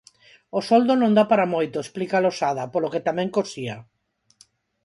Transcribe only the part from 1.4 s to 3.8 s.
moito, explica Losada, polo que tamén cosía.